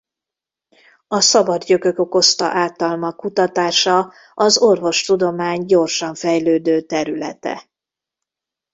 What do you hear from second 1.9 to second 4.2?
okozta ártalmak kutatása